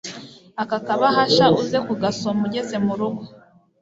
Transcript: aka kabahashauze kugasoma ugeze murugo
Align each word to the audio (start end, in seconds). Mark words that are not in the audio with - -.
aka 0.61 0.77
kabahashauze 0.85 1.77
kugasoma 1.87 2.41
ugeze 2.47 2.75
murugo 2.85 3.21